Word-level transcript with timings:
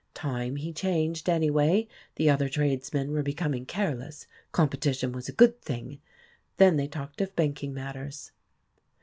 Time 0.15 0.55
he 0.55 0.73
changed, 0.73 1.29
anyway; 1.29 1.87
the 2.15 2.27
other 2.27 2.49
tradesmen 2.49 3.11
were 3.11 3.21
becoming 3.21 3.67
careless, 3.67 4.25
com 4.51 4.67
petition 4.67 5.11
was 5.11 5.29
a 5.29 5.31
good 5.31 5.61
thing! 5.61 6.01
Then 6.57 6.75
they 6.75 6.87
talked 6.87 7.21
of 7.21 7.35
banking 7.35 7.71
matters. 7.71 8.31